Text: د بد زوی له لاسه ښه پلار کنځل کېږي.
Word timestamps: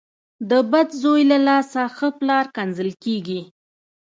د 0.49 0.51
بد 0.71 0.89
زوی 1.01 1.21
له 1.31 1.37
لاسه 1.47 1.81
ښه 1.95 2.07
پلار 2.19 2.45
کنځل 2.55 2.89
کېږي. 3.03 3.41